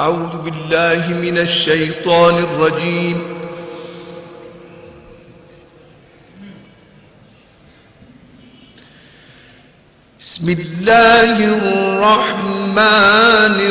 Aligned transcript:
أعوذ 0.00 0.42
بالله 0.42 1.08
من 1.22 1.38
الشيطان 1.38 2.34
الرجيم. 2.38 3.22
بسم 10.20 10.50
الله 10.50 11.36
الرحمن 11.58 12.78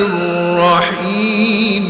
الرحيم. 0.08 1.86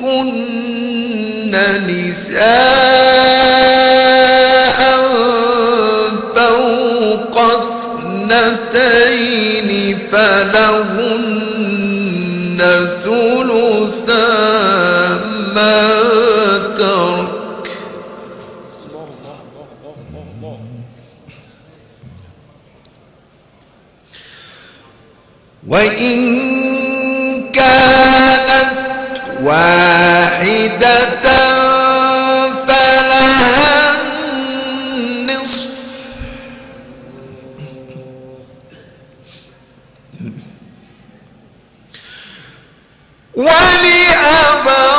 كن 0.00 1.54
نساء 1.86 3.05
اثنتين 8.46 9.98
فلهن 10.12 11.36
ثلثا 13.04 14.28
ما 15.54 15.88
ترك. 16.76 17.66
وإن 25.66 26.55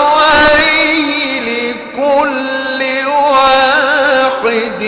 ولأبويه 0.07 1.39
لكل 1.39 2.81
واحد 3.07 4.83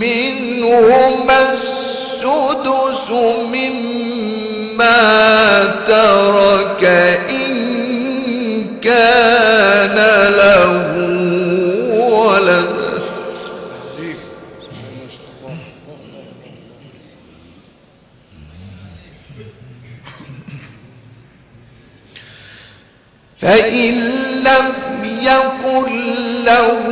منهما 0.00 1.52
السدس 1.52 3.10
مما 3.52 5.04
ترك 5.86 6.43
فإن 23.38 23.94
لم 24.44 24.72
يكن 25.22 25.88
له 26.44 26.82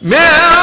من 0.02 0.57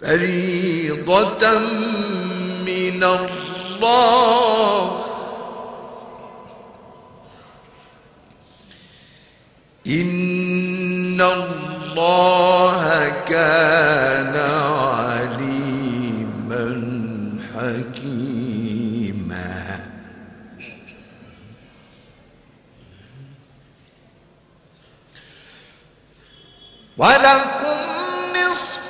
فريضة 0.00 1.58
من 2.66 3.04
الله. 3.04 5.00
إن 9.86 11.20
الله 11.20 13.08
كان 13.28 14.36
عليما 14.96 15.60
حكيما. 17.54 18.30
ولكم 26.96 27.78
نصف 28.36 28.89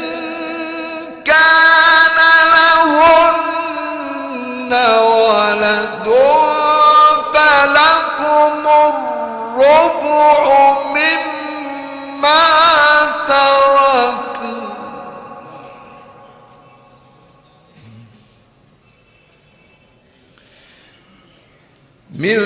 من 22.21 22.39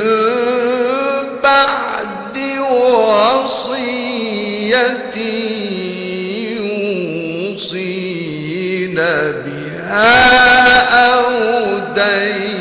بعد 1.44 2.38
وصية 3.52 4.96
يوصين 7.66 8.96
بها 8.96 10.08
أو 11.08 11.24
دين. 11.94 12.56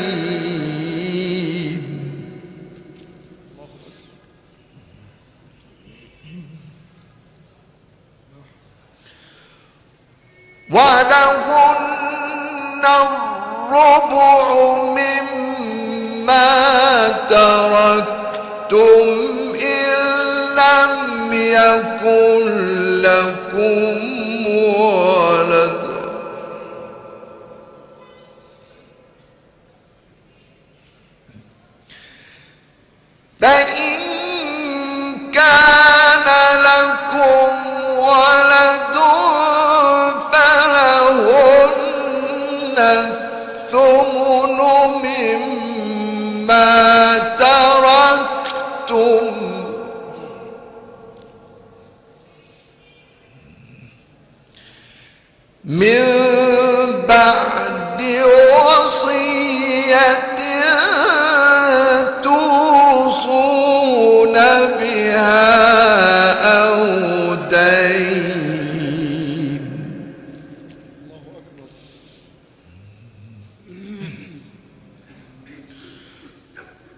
ولهن 10.69 12.85
الربع 12.85 14.83
مما 14.83 15.54
تركتم 17.29 19.07
إن 19.61 19.85
لم 20.57 21.33
يكن 21.33 22.45
لكم 23.01 24.47
ولد. 24.47 25.85
فإن 33.41 33.99
كان 35.33 36.27
لكم 36.61 37.67
ولد 37.97 38.95
فلهن 41.65 42.77
بعد 57.07 58.01
وصية 58.55 60.35
توصون 62.23 64.33
بها 64.79 65.51
أو 66.59 67.35
دين. 67.35 68.25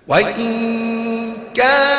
وإن 0.07 1.33
كان 1.55 1.96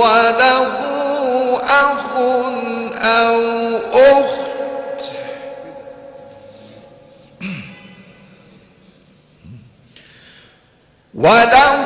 وله 0.00 1.60
أخ 1.62 2.16
أو 3.02 3.40
أخت. 3.92 5.02
وله 11.14 11.79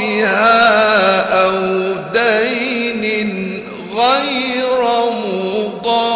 بها 0.00 1.20
أو 1.44 1.56
دين 2.12 3.04
غير 3.96 4.80
مضار. 5.10 6.10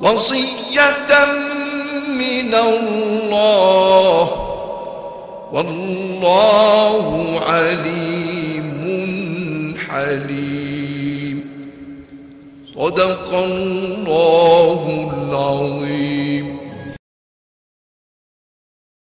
وصية 0.00 1.12
من 2.08 2.54
الله. 2.54 4.24
والله 5.52 7.40
عليم 7.46 8.82
حليم. 9.88 11.38
صدق 12.74 13.28
الله 13.34 15.12
العظيم. 15.18 16.51